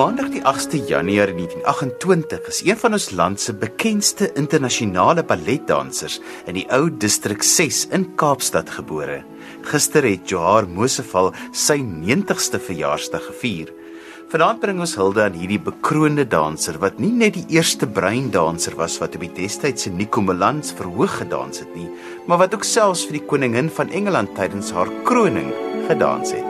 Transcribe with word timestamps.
Maandag 0.00 0.30
die 0.32 0.40
8ste 0.48 0.78
Januarie 0.88 1.34
1928 1.36 2.46
is 2.48 2.60
een 2.64 2.78
van 2.80 2.94
ons 2.96 3.10
land 3.12 3.40
se 3.40 3.52
bekendste 3.52 4.30
internasionale 4.40 5.20
balletdansers 5.28 6.14
in 6.48 6.56
die 6.56 6.62
ou 6.72 6.86
distrik 6.88 7.42
6 7.44 7.82
in 7.92 8.06
Kaapstad 8.16 8.70
gebore. 8.78 9.18
Gister 9.68 10.06
het 10.08 10.30
Johar 10.32 10.64
Moseval 10.64 11.34
sy 11.52 11.76
90ste 11.84 12.62
verjaarsdag 12.64 13.26
gevier. 13.26 13.74
Vanaand 14.32 14.62
bring 14.62 14.80
ons 14.80 14.96
hulde 14.96 15.26
aan 15.26 15.36
hierdie 15.36 15.60
bekroonde 15.66 16.24
danser 16.24 16.78
wat 16.80 16.96
nie 17.02 17.12
net 17.12 17.36
die 17.36 17.58
eerste 17.58 17.84
breindanser 17.84 18.78
was 18.80 18.96
wat 19.02 19.18
op 19.18 19.26
die 19.26 19.34
destydse 19.42 19.92
Nico 19.92 20.24
Melans 20.24 20.72
verhoog 20.78 21.18
gedans 21.26 21.60
het 21.60 21.76
nie, 21.76 21.90
maar 22.24 22.40
wat 22.46 22.56
ook 22.56 22.64
selfs 22.64 23.04
vir 23.10 23.18
die 23.18 23.26
koningin 23.34 23.68
van 23.68 23.92
Engeland 23.92 24.32
tydens 24.38 24.72
haar 24.72 24.88
kroning 25.04 25.52
gedans 25.90 26.32
het. 26.38 26.49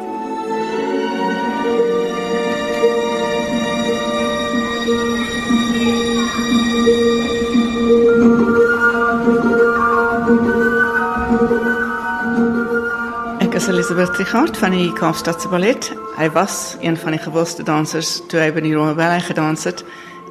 Ek 13.90 13.96
is 13.96 14.02
Elisabeth 14.02 14.16
Trichardt 14.16 14.56
van 14.56 14.70
die 14.70 14.92
Kaapstadse 14.92 15.48
Ballet. 15.48 15.88
Hy 16.14 16.28
was 16.30 16.76
een 16.80 16.94
van 16.96 17.10
die 17.10 17.18
gewildste 17.18 17.64
dansers 17.66 18.20
toe 18.30 18.38
hy 18.38 18.52
by 18.54 18.62
die 18.62 18.70
Royal 18.76 18.94
Ballet 18.94 19.24
gedans 19.26 19.66
het. 19.66 19.82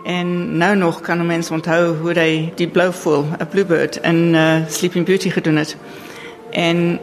En 0.08 0.30
nou 0.58 0.70
nog 0.80 1.02
kan 1.04 1.20
mense 1.28 1.52
onthou 1.52 1.98
hoe 2.00 2.14
hy 2.16 2.54
die 2.56 2.70
blou 2.72 2.88
voel, 3.02 3.26
'n 3.36 3.48
bluebird 3.52 4.00
in 4.08 4.32
uh, 4.34 4.64
Sleeping 4.70 5.06
Beauty 5.06 5.30
gedoen 5.30 5.60
het. 5.60 5.76
En 6.56 7.00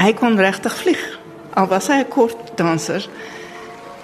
hy 0.00 0.12
kon 0.14 0.40
regtig 0.40 0.76
vlieg. 0.80 1.02
Al 1.52 1.68
was 1.68 1.92
hy 1.92 2.00
'n 2.00 2.08
kort 2.08 2.56
danser, 2.56 3.04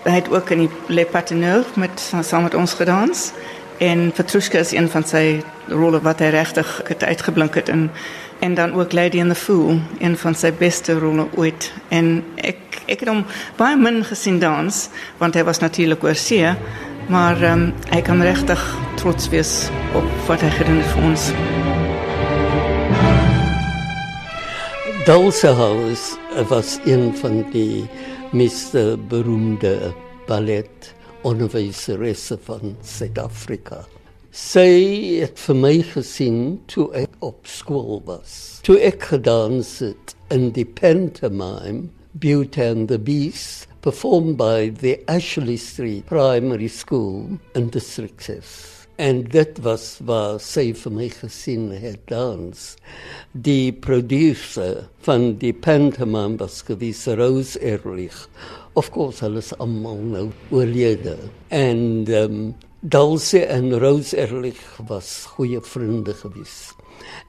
hy 0.04 0.12
het 0.20 0.28
ook 0.28 0.50
in 0.50 0.58
die 0.58 0.70
Le 0.86 1.06
Patineur 1.06 1.64
met 1.74 2.12
saam 2.20 2.42
met 2.42 2.54
ons 2.54 2.74
gedans. 2.74 3.32
En 3.78 4.12
Petrushka 4.12 4.58
is 4.58 4.72
een 4.72 4.90
van 4.90 5.04
sy 5.04 5.42
rolle 5.68 6.00
wat 6.00 6.18
hy 6.18 6.28
regtig 6.28 6.82
het 6.84 7.04
uitgeblink 7.04 7.54
het 7.54 7.68
in 7.68 7.90
en 8.40 8.54
dan 8.54 8.72
ook 8.72 8.92
Lady 8.92 9.18
in 9.18 9.28
the 9.28 9.34
Fool, 9.34 9.78
een 9.98 10.16
van 10.16 10.34
sy 10.34 10.52
beste 10.58 10.98
rolle 10.98 11.26
ooit. 11.36 11.72
En 11.88 12.24
ek 12.36 12.56
ek 12.84 13.00
het 13.00 13.08
hom 13.08 13.22
baie 13.56 13.76
min 13.80 14.02
gesien 14.04 14.38
dans, 14.42 14.88
want 15.18 15.36
hy 15.38 15.44
was 15.46 15.62
natuurlik 15.62 16.04
oor 16.04 16.18
see, 16.18 16.50
maar 17.08 17.40
um, 17.48 17.70
hy 17.92 18.00
kan 18.04 18.20
regtig 18.22 18.60
trots 19.00 19.30
wees 19.32 19.70
op 19.96 20.04
wat 20.28 20.44
hy 20.44 20.50
gedoen 20.58 20.82
het 20.82 20.90
vir 20.92 21.08
ons. 21.08 21.30
Dulce 25.04 25.52
House 25.56 26.44
was 26.48 26.78
een 26.84 27.10
van 27.20 27.42
die 27.52 27.84
meest 28.32 28.72
beroemde 29.08 29.92
ballet 30.28 30.94
onderwyseresse 31.24 32.38
van 32.44 32.76
Suid-Afrika. 32.84 33.84
Sy 34.34 35.20
het 35.22 35.38
vir 35.38 35.54
my 35.62 35.76
gesien 35.86 36.38
toe 36.66 36.88
ek 36.98 37.12
op 37.22 37.46
skool 37.46 38.00
was. 38.02 38.32
Toe 38.66 38.74
ek 38.82 39.04
gedans 39.12 39.68
het 39.78 40.16
in 40.34 40.48
die 40.56 40.64
pantomime 40.66 41.84
Beauty 42.18 42.64
and 42.66 42.88
the 42.90 42.98
Beast 42.98 43.68
performed 43.86 44.34
by 44.36 44.72
the 44.80 44.96
Ashley 45.06 45.54
Street 45.54 46.10
Primary 46.10 46.66
School 46.66 47.38
in 47.54 47.70
District 47.70 48.26
6. 48.26 48.50
En 48.98 49.22
dit 49.22 49.62
was 49.62 49.86
waar 50.02 50.42
sy 50.42 50.66
vir 50.82 50.96
my 50.98 51.08
gesien 51.14 51.70
het 51.70 52.02
dans. 52.10 52.66
Die 53.38 53.70
producer 53.70 54.88
van 55.06 55.36
die 55.38 55.54
pantomime 55.54 56.42
was 56.42 56.64
gewees 56.66 57.06
Rose 57.06 57.54
Ehrlich. 57.62 58.26
Of 58.74 58.90
course, 58.90 59.22
hulle 59.22 59.38
is 59.38 59.54
almal 59.62 60.02
nou 60.02 60.28
oorlede. 60.50 61.20
En 61.54 62.02
um, 62.10 62.38
Dulce 62.86 63.46
en 63.46 63.80
Rose 63.80 64.16
Ehrlich 64.16 64.60
was 64.88 65.24
goeie 65.24 65.60
vriende 65.64 66.12
gewees. 66.12 66.74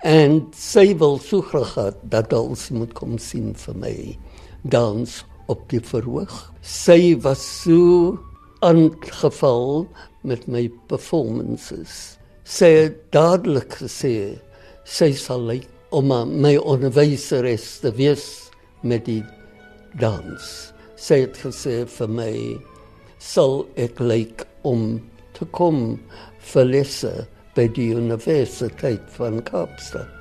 En 0.03 0.41
sy 0.51 0.89
wil 0.99 1.15
so 1.23 1.39
graag 1.47 1.69
gehad 1.77 2.01
dat 2.11 2.27
Dulce 2.33 2.75
moet 2.75 2.91
kom 2.97 3.13
sien 3.23 3.53
vir 3.61 3.77
my 3.79 3.93
dans 4.67 5.13
op 5.47 5.63
die 5.71 5.79
verhoog. 5.79 6.33
Sy 6.59 7.15
was 7.23 7.45
so 7.61 8.19
aangeval 8.67 9.87
met 10.27 10.43
my 10.51 10.65
performances. 10.91 12.19
Sy 12.43 12.73
het 12.81 12.99
dadelik 13.15 13.79
gesê 13.79 14.35
sy 14.83 15.13
sal 15.15 15.47
lyk 15.47 15.71
om 15.95 16.11
my 16.35 16.57
onderwyseres 16.59 17.77
te 17.79 17.95
wees 17.95 18.27
met 18.83 19.07
die 19.07 19.21
dans. 20.03 20.53
Sy 20.99 21.23
het 21.29 21.39
gesê 21.47 21.85
vir 21.95 22.15
my 22.19 22.31
sal 23.23 23.61
ek 23.79 24.03
lyk 24.03 24.49
om 24.67 24.97
te 25.35 25.47
kom 25.55 25.97
vir 26.51 26.69
lesse 26.69 27.13
by 27.55 27.67
die 27.75 27.91
Universiteit 27.95 29.03
van 29.15 29.41
Kaapstad. 29.47 30.11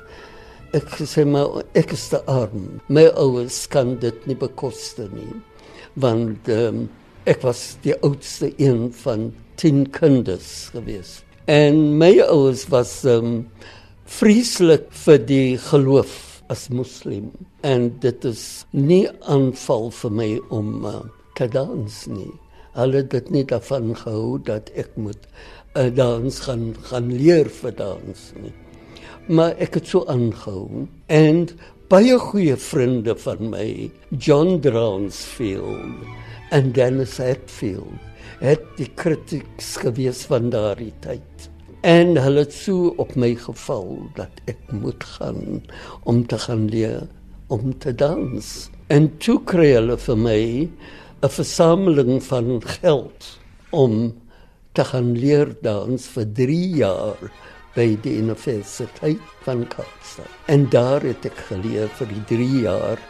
Ek 0.74 0.90
sê 1.06 1.22
maar 1.26 1.62
ek 1.78 1.94
is 1.94 2.08
te 2.10 2.20
arm. 2.30 2.80
My 2.90 3.06
ouers 3.20 3.64
kan 3.70 3.94
dit 4.02 4.26
nie 4.26 4.38
bekostig 4.38 5.10
nie. 5.14 5.30
Want 6.02 6.50
um, 6.50 6.88
ek 7.30 7.44
was 7.46 7.76
die 7.86 7.94
oudste 8.02 8.50
een 8.58 8.88
van 9.04 9.30
10 9.62 9.86
kinders 9.94 10.70
gewees. 10.74 11.20
En 11.46 11.94
my 12.00 12.16
ouers 12.26 12.66
was 12.74 12.96
um, 13.06 13.44
vreeslik 14.10 14.90
vir 15.04 15.20
die 15.30 15.58
geloof 15.70 16.42
as 16.52 16.68
moslim 16.68 17.30
en 17.64 17.88
dit 18.02 18.26
is 18.28 18.44
nie 18.76 19.06
aanval 19.32 19.88
vir 20.02 20.16
my 20.20 20.30
om 20.52 20.72
uh, 20.84 20.98
te 21.38 21.48
dans 21.48 22.00
nie 22.12 22.32
hulle 22.74 23.04
dit 23.10 23.30
nie 23.30 23.44
daarvan 23.48 23.94
gehou 23.98 24.38
dat 24.46 24.70
ek 24.78 24.96
moet 24.96 25.28
uh, 25.74 25.88
dans 25.94 26.40
gaan 26.46 26.72
gaan 26.90 27.12
leer 27.12 27.50
vir 27.60 27.74
dans 27.78 28.26
nie. 28.42 28.54
Maar 29.28 29.54
ek 29.62 29.78
het 29.80 29.88
so 29.88 30.04
aangehou 30.10 30.86
en 31.12 31.46
baie 31.92 32.16
goeie 32.18 32.56
vriende 32.60 33.14
van 33.24 33.50
my, 33.52 33.68
John 34.10 34.58
Dronsfield 34.64 36.04
en 36.54 36.72
Dennis 36.76 37.16
Hetfield, 37.22 38.00
het 38.40 38.64
die 38.78 38.88
kritieks 38.98 39.74
gewees 39.82 40.24
van 40.28 40.50
daardie 40.52 40.92
tyd. 41.04 41.48
En 41.84 42.16
hulle 42.16 42.44
het 42.46 42.54
so 42.56 42.94
op 43.00 43.14
my 43.20 43.34
geval 43.36 43.90
dat 44.16 44.40
ek 44.50 44.72
moet 44.72 45.04
gaan 45.16 45.60
om 46.08 46.24
te 46.26 46.38
gaan 46.38 46.68
leer 46.72 47.06
om 47.52 47.78
te 47.78 47.92
dans. 47.94 48.70
En 48.88 49.10
toe 49.20 49.38
kry 49.44 49.74
hulle 49.76 49.96
vir 50.00 50.18
my 50.20 50.40
'n 51.24 51.30
versameling 51.30 52.22
van 52.22 52.62
geld 52.80 53.38
om 53.70 54.22
te 54.72 54.84
gaan 54.84 55.12
leer 55.18 55.56
dans 55.62 56.06
vir 56.16 56.26
3 56.36 56.68
jaar 56.76 57.20
by 57.74 57.86
die 58.04 58.18
Universiteit 58.20 59.22
van 59.46 59.64
Kaapstad. 59.72 60.28
En 60.52 60.68
daar 60.68 61.00
het 61.00 61.24
ek 61.24 61.38
geleer 61.48 61.88
vir 61.96 62.12
die 62.12 62.24
3 62.36 62.60
jaar 62.66 63.00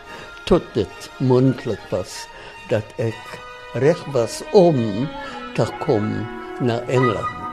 tot 0.47 0.63
dit 0.79 1.11
moontlik 1.19 1.83
was 1.91 2.27
dat 2.71 2.87
ek 3.03 3.39
reg 3.83 4.05
was 4.15 4.43
om 4.53 4.79
te 5.59 5.67
kom 5.83 6.07
na 6.61 6.79
Engeland. 6.87 7.44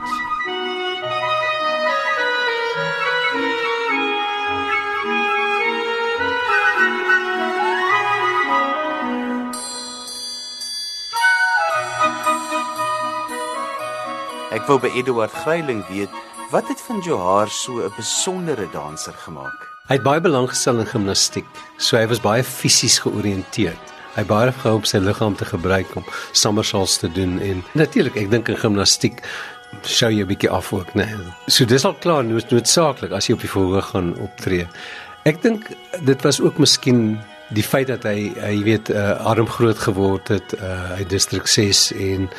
Ek 14.62 14.68
wou 14.70 14.78
by 14.78 14.92
Eduard 14.94 15.32
Greiling 15.42 15.80
weet 15.88 16.12
wat 16.52 16.68
het 16.70 16.78
van 16.86 17.00
Johar 17.02 17.48
so 17.50 17.82
'n 17.82 17.90
besondere 17.96 18.68
danser 18.70 19.12
gemaak. 19.12 19.58
Hy 19.88 19.94
het 19.94 20.02
baie 20.02 20.20
belang 20.20 20.48
gestel 20.48 20.78
in 20.78 20.86
gimnastiek. 20.86 21.46
So 21.78 21.96
hy 21.96 22.06
was 22.06 22.20
baie 22.20 22.44
fisies 22.44 22.98
georiënteerd. 22.98 23.84
Hy 24.14 24.24
baie 24.24 24.52
gehou 24.52 24.76
op 24.76 24.86
sy 24.86 24.98
liggaam 24.98 25.34
te 25.36 25.44
gebruik 25.44 25.96
om 25.96 26.04
somersaults 26.32 26.98
te 26.98 27.12
doen 27.12 27.40
en 27.40 27.64
natuurlik, 27.74 28.16
ek 28.16 28.30
dink 28.30 28.48
in 28.48 28.56
gimnastiek 28.56 29.22
sou 29.82 30.10
jy 30.12 30.22
'n 30.22 30.26
bietjie 30.26 30.50
af 30.50 30.72
ook, 30.72 30.94
né? 30.94 31.06
Nee. 31.06 31.32
So 31.46 31.64
dis 31.64 31.84
al 31.84 31.94
klaar 31.94 32.24
nood, 32.24 32.50
noodsaaklik 32.50 33.10
as 33.10 33.26
jy 33.26 33.34
op 33.34 33.40
die 33.40 33.50
verhoog 33.50 33.90
gaan 33.90 34.14
optree. 34.18 34.68
Ek 35.24 35.42
dink 35.42 35.70
dit 36.04 36.22
was 36.22 36.40
ook 36.40 36.58
miskien 36.58 37.18
die 37.52 37.62
feit 37.62 37.86
dat 37.86 38.02
hy 38.02 38.32
hy 38.40 38.62
weet 38.62 38.90
uh, 38.90 39.10
arm 39.26 39.48
groot 39.48 39.78
geword 39.78 40.28
het, 40.28 40.54
uh, 40.60 40.96
hy 40.96 41.04
distrik 41.04 41.46
6 41.46 41.92
en 41.92 42.30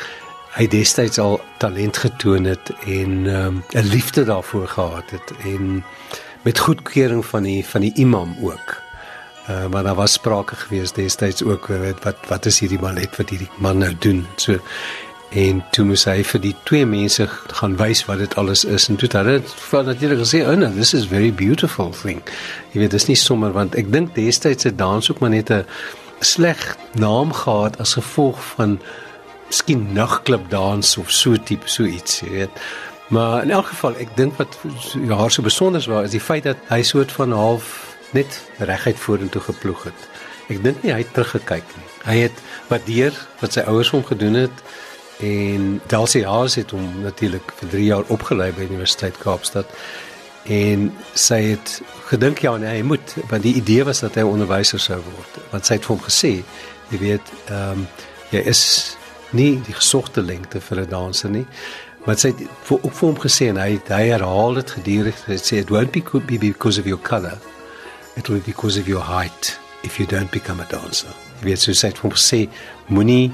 hy 0.53 0.67
destyds 0.69 1.17
al 1.17 1.39
talent 1.57 1.97
getoon 1.97 2.45
het 2.45 2.71
en 2.85 3.27
ehm, 3.27 3.55
'n 3.55 3.77
um, 3.77 3.85
liefde 3.95 4.23
daarvoor 4.23 4.67
gehad 4.67 5.09
het 5.09 5.33
en 5.43 5.83
met 6.41 6.59
goedkeuring 6.59 7.25
van 7.25 7.43
die 7.43 7.65
van 7.65 7.81
die 7.81 7.93
imam 7.95 8.35
ook. 8.41 8.81
Uh 9.49 9.65
maar 9.65 9.83
daar 9.83 9.95
was 9.95 10.13
sprake 10.13 10.55
gewees 10.55 10.91
destyds 10.91 11.43
ook 11.43 11.67
weet 11.67 12.03
wat 12.03 12.17
wat 12.27 12.45
is 12.45 12.59
hierdie 12.59 12.79
ballet 12.79 13.17
wat 13.17 13.29
hierdie 13.29 13.49
man 13.57 13.77
nou 13.77 13.93
doen. 13.99 14.27
So 14.35 14.59
en 15.29 15.63
toe 15.71 15.85
moes 15.85 16.05
hy 16.05 16.23
vir 16.23 16.41
die 16.41 16.55
twee 16.63 16.85
mense 16.85 17.27
gaan 17.27 17.77
wys 17.77 18.05
wat 18.05 18.17
dit 18.17 18.35
alles 18.35 18.65
is 18.65 18.87
en 18.89 18.95
toe 18.95 19.07
het 19.07 19.17
hulle 19.17 19.41
vir 19.45 19.83
natuurlik 19.83 20.19
gesê, 20.19 20.45
"Oh 20.47 20.55
no, 20.55 20.71
this 20.73 20.93
is 20.93 21.05
very 21.05 21.33
beautiful 21.33 21.89
thing." 21.89 22.21
Jy 22.71 22.79
weet, 22.79 22.91
dis 22.91 23.07
nie 23.07 23.15
sommer 23.15 23.51
want 23.51 23.75
ek 23.75 23.91
dink 23.91 24.15
destyds 24.15 24.61
se 24.61 24.75
dans 24.75 25.11
ook 25.11 25.19
maar 25.19 25.29
net 25.29 25.49
'n 25.49 25.65
sleg 26.19 26.77
naam 26.91 27.33
gehad 27.33 27.79
as 27.79 27.93
gevolg 27.93 28.43
van 28.55 28.79
miskien 29.53 29.93
nagklub 29.93 30.49
dans 30.49 30.97
of 30.97 31.11
so 31.13 31.37
tipe 31.37 31.69
so 31.69 31.85
iets, 31.85 32.23
jy 32.25 32.29
weet. 32.29 32.61
Maar 33.13 33.43
in 33.43 33.51
elk 33.53 33.67
geval, 33.69 33.97
ek 34.01 34.15
dink 34.17 34.37
wat 34.41 34.55
haar 35.11 35.31
so 35.31 35.45
besonder 35.45 35.83
was, 35.91 36.07
is 36.09 36.15
die 36.15 36.23
feit 36.23 36.47
dat 36.47 36.61
hy 36.71 36.81
soort 36.87 37.11
van 37.13 37.35
half 37.37 37.67
net 38.17 38.39
reguit 38.57 38.97
vorentoe 38.97 39.41
geploeg 39.45 39.83
het. 39.91 40.07
Ek 40.49 40.63
dink 40.63 40.81
nie 40.81 40.93
hy 40.93 41.03
het 41.03 41.11
teruggekyk 41.13 41.75
nie. 41.77 41.91
Hy 42.07 42.15
het 42.23 42.41
waardeer 42.71 43.19
wat 43.41 43.53
sy 43.53 43.65
ouers 43.69 43.91
hom 43.93 44.01
gedoen 44.07 44.39
het 44.41 44.63
en 45.23 45.67
Delsie 45.91 46.23
Haas 46.25 46.57
het 46.57 46.73
hom 46.73 46.89
natuurlik 47.03 47.53
vir 47.59 47.71
3 47.75 47.85
jaar 47.85 48.09
opgelei 48.11 48.49
by 48.57 48.65
Universiteit 48.65 49.19
Kaapstad 49.21 49.69
en 50.49 50.89
sy 51.13 51.39
het 51.53 51.77
gedink 52.09 52.41
ja 52.43 52.55
nee, 52.57 52.79
hy 52.79 52.81
moet 52.83 53.13
want 53.29 53.45
die 53.45 53.53
idee 53.61 53.85
was 53.87 54.01
dat 54.03 54.17
hy 54.19 54.25
onderwyser 54.27 54.81
sou 54.81 54.97
word 55.05 55.37
want 55.53 55.69
sy 55.69 55.77
het 55.77 55.85
vir 55.85 55.93
hom 55.93 56.03
gesê 56.03 56.33
jy 56.89 56.99
weet 57.05 57.31
ehm 57.45 57.85
um, 57.85 57.87
jy 58.33 58.41
is 58.49 58.63
nie 59.33 59.61
die 59.65 59.73
gesogte 59.73 60.21
lengte 60.21 60.61
vir 60.61 60.81
'n 60.81 60.89
danser 60.89 61.29
nie 61.29 61.45
maar 62.05 62.17
sy 62.19 62.33
het 62.33 62.69
ook 62.69 62.93
vir 62.93 63.07
hom 63.07 63.19
gesê 63.19 63.49
en 63.49 63.57
hy 63.57 63.79
hy 63.87 64.05
herhaal 64.11 64.53
dit 64.53 64.71
gedurig 64.71 65.25
hy 65.27 65.37
sê 65.37 65.59
it 65.59 65.69
won't 65.69 65.91
be 65.91 66.37
because 66.37 66.79
of 66.79 66.85
your 66.85 66.99
color. 67.01 67.37
It 68.17 68.27
will 68.27 68.39
be 68.39 68.51
because 68.51 68.79
of 68.79 68.87
your 68.87 69.03
height 69.03 69.59
if 69.83 69.99
you 69.99 70.05
don't 70.05 70.31
become 70.31 70.61
a 70.61 70.67
dancer 70.69 71.09
jy 71.43 71.49
weet 71.51 71.63
so 71.63 71.73
sy 71.75 71.91
het 71.91 71.99
vir 71.99 72.07
hom 72.07 72.15
gesê 72.15 72.39
moenie 72.87 73.31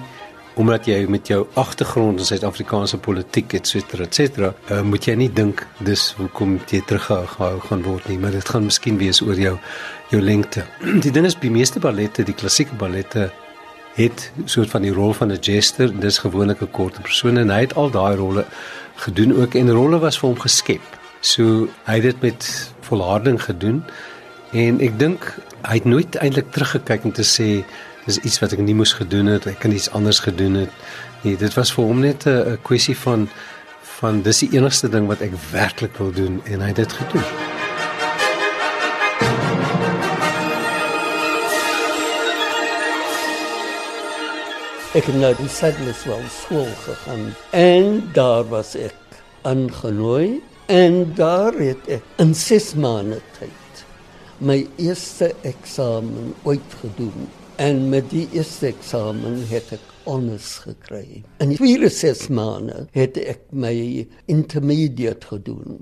omdat 0.59 0.87
jy 0.89 1.05
met 1.07 1.29
jou 1.29 1.43
agtergrond 1.61 2.19
in 2.19 2.27
Suid-Afrikaanse 2.27 2.97
politiek 2.99 3.53
et 3.55 3.69
cetera 3.69 4.03
et 4.03 4.17
cetera 4.17 4.49
uh, 4.71 4.81
moet 4.83 5.05
jy 5.07 5.15
nie 5.15 5.29
dink 5.31 5.63
dis 5.85 6.09
hoekom 6.17 6.57
jy 6.71 6.81
teruggehou 6.89 7.59
gaan 7.67 7.85
word 7.85 8.09
nie 8.09 8.17
maar 8.19 8.35
dit 8.35 8.49
gaan 8.49 8.65
miskien 8.67 8.97
wees 8.99 9.21
oor 9.23 9.39
jou 9.39 9.55
jou 10.09 10.21
lengte. 10.21 10.65
Die 11.05 11.13
ding 11.13 11.27
is 11.29 11.37
die 11.37 11.53
meeste 11.53 11.79
ballette 11.79 12.25
die 12.25 12.35
klassieke 12.35 12.75
ballette 12.79 13.29
het 13.95 14.31
soort 14.45 14.69
van 14.69 14.81
die 14.81 14.93
rol 14.93 15.13
van 15.13 15.31
'n 15.31 15.39
jester 15.41 15.99
dis 15.99 16.17
gewoonlik 16.17 16.61
'n 16.61 16.71
korte 16.71 17.01
persoon 17.01 17.37
en 17.37 17.49
hy 17.49 17.59
het 17.59 17.75
al 17.75 17.89
daai 17.89 18.15
rolle 18.15 18.45
gedoen 18.95 19.41
ook 19.41 19.55
en 19.55 19.71
rolle 19.71 19.99
was 19.99 20.19
vir 20.19 20.29
hom 20.29 20.39
geskep 20.39 20.81
so 21.19 21.67
hy 21.85 21.93
het 21.93 22.03
dit 22.03 22.21
met 22.21 22.71
volharding 22.81 23.43
gedoen 23.43 23.83
en 24.51 24.79
ek 24.81 24.99
dink 24.99 25.37
hy 25.67 25.73
het 25.73 25.85
nooit 25.85 26.15
eintlik 26.15 26.51
teruggekyk 26.51 27.03
om 27.03 27.11
te 27.11 27.23
sê 27.23 27.65
dis 28.09 28.19
iets 28.25 28.39
wat 28.41 28.55
ek 28.55 28.63
nie 28.65 28.77
moes 28.77 28.95
gedoen 28.97 29.29
het, 29.33 29.47
ek 29.49 29.59
kan 29.63 29.75
iets 29.75 29.91
anders 29.97 30.21
gedoen 30.25 30.63
het. 30.63 30.73
Nee, 31.23 31.37
dit 31.37 31.53
was 31.57 31.73
vir 31.75 31.83
hom 31.91 32.01
net 32.05 32.25
'n 32.25 32.57
kwessie 32.63 32.97
van 32.97 33.29
van 33.99 34.21
dis 34.21 34.39
die 34.39 34.51
enigste 34.55 34.89
ding 34.89 35.07
wat 35.07 35.21
ek 35.21 35.33
werklik 35.51 35.97
wil 35.97 36.11
doen 36.11 36.41
en 36.45 36.61
hy 36.61 36.67
het 36.67 36.75
dit 36.75 36.93
gedoen. 36.93 37.58
Ek 44.97 45.05
het 45.05 45.19
nou 45.21 45.33
die 45.37 45.49
Sadness 45.53 46.07
wel 46.09 46.21
skool 46.33 46.69
gegaan 46.83 47.27
en 47.53 47.99
daar 48.13 48.47
was 48.49 48.71
ek 48.73 49.19
aangenooi 49.45 50.39
en 50.65 51.03
daar 51.13 51.53
het 51.53 51.91
ek 51.99 52.07
in 52.23 52.33
6 52.33 52.71
maande 52.73 53.19
tyd 53.35 53.83
my 54.41 54.63
eerste 54.81 55.29
eksamen 55.45 56.33
ooit 56.41 56.73
gedoen 56.81 57.27
En 57.59 57.89
met 57.91 58.05
die 58.09 58.23
eerste 58.31 58.69
eksamen 58.69 59.41
het 59.49 59.73
ek 59.75 59.87
honors 60.05 60.53
gekry. 60.63 61.25
In 61.43 61.51
die 61.51 61.89
6 61.91 62.29
maande 62.31 62.85
het 62.95 63.17
ek 63.19 63.41
my 63.51 63.73
intermediate 64.31 65.27
gedoen 65.27 65.81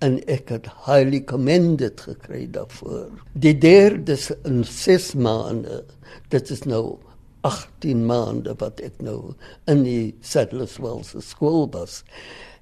en 0.00 0.16
ek 0.24 0.48
het 0.54 0.70
highly 0.86 1.20
commended 1.28 2.00
gekry 2.00 2.46
daarvoor. 2.50 3.10
Die 3.36 3.52
derde 3.52 4.16
in 4.48 4.64
6 4.64 5.12
maande, 5.20 5.82
dit 6.32 6.50
is 6.50 6.64
nou 6.64 6.96
18 7.48 8.06
maande 8.06 8.54
wat 8.58 8.80
ek 8.80 9.00
nou 9.02 9.34
in 9.70 9.82
die 9.86 10.14
Settlers 10.20 10.78
Wells 10.82 11.14
skool 11.26 11.66
was 11.74 12.02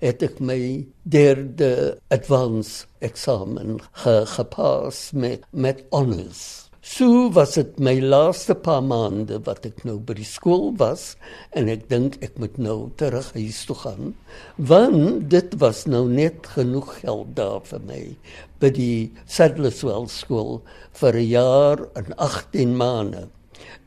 het 0.00 0.22
ek 0.24 0.40
my 0.40 0.86
derde 1.12 1.98
advanced 2.14 2.88
eksamen 3.04 3.78
ge 4.04 4.16
gepas 4.34 5.10
met 5.12 5.44
met 5.52 5.84
honors. 5.92 6.70
So 6.80 7.28
was 7.36 7.58
dit 7.58 7.76
my 7.78 7.98
laaste 8.00 8.54
paar 8.56 8.80
maande 8.80 9.36
wat 9.44 9.66
ek 9.68 9.82
nou 9.84 9.98
by 10.00 10.16
die 10.16 10.26
skool 10.26 10.70
was 10.80 11.10
en 11.52 11.68
ek 11.68 11.84
dink 11.92 12.16
ek 12.24 12.38
moet 12.40 12.56
nou 12.56 12.88
terug 13.00 13.28
huis 13.36 13.58
toe 13.68 13.76
gaan 13.82 14.14
want 14.56 15.28
dit 15.34 15.58
was 15.60 15.84
nou 15.84 16.06
net 16.08 16.48
genoeg 16.56 16.94
geld 17.02 17.34
daar 17.36 17.60
vir 17.68 17.84
my 17.90 18.00
by 18.64 18.72
die 18.80 19.12
Sadlerswell 19.28 20.08
skool 20.08 20.62
vir 21.02 21.20
'n 21.20 21.28
jaar 21.28 21.84
en 22.00 22.16
18 22.16 22.74
maande 22.80 23.28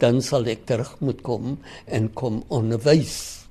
dan 0.03 0.21
sal 0.21 0.47
ek 0.49 0.65
terug 0.69 0.95
moet 0.99 1.21
kom 1.21 1.57
en 1.85 2.09
kom 2.13 2.43
onderwys. 2.47 3.43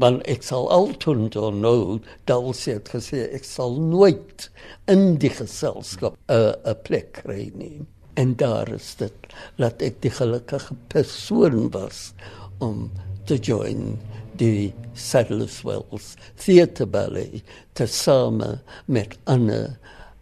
Want 0.00 0.22
ek 0.30 0.44
sal 0.44 0.70
altyd 0.72 1.36
nou 1.60 2.00
dalk 2.28 2.56
het 2.64 2.88
gesê 2.94 3.26
ek 3.36 3.44
sal 3.44 3.76
nooit 3.80 4.48
in 4.88 5.18
die 5.20 5.32
geselskap 5.32 6.16
'n 6.28 6.54
'n 6.64 6.76
plek 6.82 7.12
kry 7.22 7.52
nie. 7.54 7.84
En 8.16 8.34
daar 8.36 8.68
is 8.72 8.94
dit 8.96 9.34
dat 9.56 9.82
ek 9.82 10.00
die 10.00 10.10
gelukkige 10.10 10.74
persoon 10.88 11.70
was 11.70 12.14
om 12.58 12.90
te 13.26 13.36
join 13.36 13.98
die 14.36 14.72
Saddlers 14.94 15.62
Wells 15.62 16.16
Theatre 16.36 16.86
Ballet 16.86 17.42
te 17.74 17.86
same 17.86 18.60
met 18.86 19.18
ander 19.24 19.76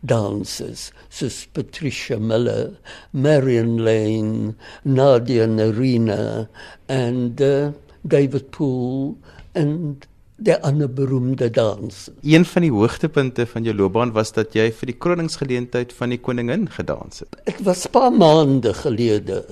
dansers 0.05 0.91
soos 1.09 1.45
Patricia 1.53 2.19
Miller, 2.19 2.77
Marion 3.13 3.79
Lane, 3.83 4.55
Nadia 4.85 5.47
Narina 5.47 6.49
en 6.93 7.37
uh, 7.41 7.71
David 8.03 8.51
Poole 8.51 9.15
en 9.55 9.97
die 10.45 10.57
ander 10.67 10.91
beroemde 10.91 11.49
dans. 11.51 12.11
Een 12.23 12.45
van 12.45 12.65
die 12.67 12.73
hoogtepunte 12.75 13.47
van 13.47 13.65
jou 13.65 13.75
loopbaan 13.77 14.13
was 14.17 14.35
dat 14.35 14.55
jy 14.57 14.67
vir 14.75 14.91
die 14.91 14.99
kroningsgeleentheid 14.99 15.95
van 15.95 16.13
die 16.13 16.19
koningin 16.19 16.67
gedans 16.75 17.23
het. 17.23 17.39
Dit 17.47 17.63
was 17.65 17.87
'n 17.87 17.95
paar 17.95 18.13
maande 18.13 18.75
gelede 18.75 19.45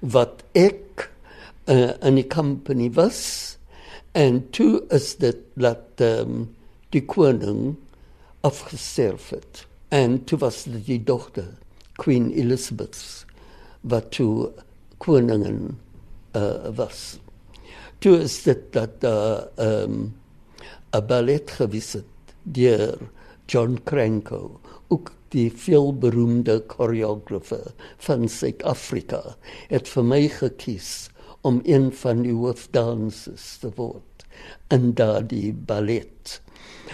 wat 0.00 0.42
ek 0.54 1.10
uh, 1.68 1.92
in 2.02 2.14
die 2.14 2.26
company 2.26 2.90
was 2.90 3.58
en 4.12 4.50
toe 4.50 4.82
is 4.88 5.16
dit 5.16 5.38
dat 5.54 6.00
um, 6.00 6.48
die 6.90 7.04
koning 7.04 7.76
afgesterf 8.40 9.30
het. 9.30 9.69
En 9.90 10.20
toe 10.24 10.38
was 10.38 10.62
dit 10.70 10.84
die 10.86 11.00
dogter 11.02 11.48
Queen 11.98 12.28
Elizabeth 12.30 13.26
wat 13.90 14.12
toe 14.14 14.52
koningin 15.02 15.78
uh, 16.38 16.70
was. 16.78 17.18
Toe 17.98 18.20
is 18.22 18.36
dit 18.46 18.68
dat 18.72 19.02
uh, 19.04 19.40
um, 19.58 20.14
'n 20.94 21.06
ballet 21.06 21.50
gewees 21.50 21.92
het 21.98 22.34
deur 22.42 22.98
John 23.46 23.80
Cranko, 23.84 24.60
ook 24.88 25.10
die 25.34 25.50
veelberoemde 25.50 26.60
koreografer 26.70 27.74
van 27.98 28.28
Suid-Afrika, 28.28 29.36
het 29.68 29.88
vir 29.88 30.04
my 30.04 30.28
gekies 30.28 31.10
om 31.42 31.60
een 31.64 31.90
van 31.92 32.22
die 32.22 32.34
hoofdansers 32.34 33.56
te 33.58 33.74
word 33.74 34.09
in 34.70 34.92
daardie 34.98 35.52
ballet. 35.52 36.40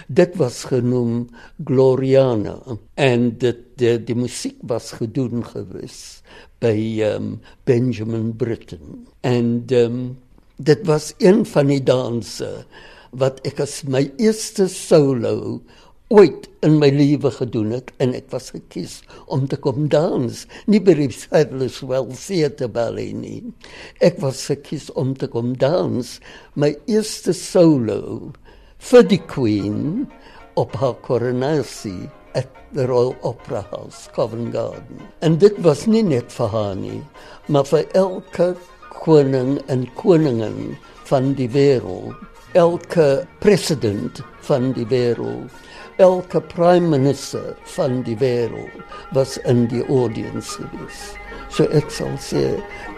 Dit 0.07 0.35
was 0.37 0.63
genoem 0.69 1.27
Gloriana 1.65 2.57
en 2.95 3.31
dit 3.41 3.63
die, 3.81 3.95
die 4.03 4.15
musiek 4.17 4.57
was 4.69 4.91
gedoen 4.97 5.43
gewees 5.45 6.21
by 6.61 6.77
um, 7.05 7.37
Benjamin 7.69 8.31
Britten 8.37 9.07
en 9.21 9.65
um, 9.73 9.99
dit 10.57 10.85
was 10.85 11.11
een 11.21 11.43
van 11.45 11.69
die 11.69 11.81
danse 11.83 12.49
wat 13.17 13.41
ek 13.47 13.61
as 13.65 13.81
my 13.89 14.07
eerste 14.17 14.67
solo 14.71 15.61
ooit 16.13 16.47
in 16.63 16.77
my 16.81 16.89
lewe 16.93 17.31
gedoen 17.35 17.73
het 17.75 17.91
en 18.03 18.13
ek 18.15 18.29
was 18.31 18.51
gekies 18.55 18.99
om 19.33 19.47
te 19.51 19.59
kom 19.59 19.89
dans. 19.91 20.45
Nie 20.71 20.79
by 20.83 20.95
die 20.99 21.09
Sadler's 21.11 21.81
Well 21.83 22.07
Theatre 22.15 22.69
Ballet 22.71 23.15
nie. 23.17 23.41
Ek 24.03 24.21
was 24.23 24.45
gekies 24.47 24.87
om 24.95 25.15
te 25.19 25.27
kom 25.31 25.55
dans. 25.59 26.17
My 26.55 26.73
eerste 26.87 27.35
solo 27.35 28.31
vir 28.91 29.09
die 29.11 29.21
Queen 29.27 30.07
op 30.57 30.77
haar 30.79 30.95
koronasie 31.03 32.07
at 32.37 32.49
the 32.73 32.85
Royal 32.87 33.15
Opera 33.27 33.65
House 33.71 34.07
Covent 34.15 34.53
Garden. 34.55 35.03
En 35.21 35.37
dit 35.41 35.55
was 35.65 35.85
nie 35.91 36.05
net 36.05 36.31
vir 36.35 36.53
haar 36.53 36.75
nie 36.79 37.01
maar 37.47 37.67
vir 37.67 37.85
elke 37.95 38.53
koning 38.91 39.55
en 39.71 39.85
koningin 39.95 40.75
van 41.07 41.31
die 41.37 41.47
wêreld 41.51 42.15
elke 42.57 43.27
president 43.39 44.21
van 44.47 44.71
die 44.73 44.85
wêreld, 44.89 45.51
elke 45.97 46.41
prime 46.41 46.89
minister 46.89 47.55
van 47.75 48.01
die 48.05 48.17
wêreld 48.17 48.81
was 49.11 49.37
in 49.49 49.65
die 49.71 49.83
audience 49.89 50.57
gewees. 50.57 50.99
So 51.49 51.65
ek 51.73 51.89
sal 51.93 52.13
sê 52.21 52.43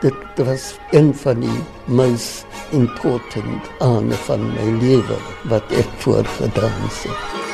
dit 0.03 0.41
was 0.43 0.73
een 0.91 1.13
van 1.23 1.43
die 1.45 1.59
most 1.85 2.45
important 2.75 3.69
aan 3.79 4.11
van 4.25 4.49
my 4.55 4.71
lewe 4.81 5.19
wat 5.51 5.77
ek 5.79 5.91
voorgedans 6.03 7.05
het. 7.05 7.48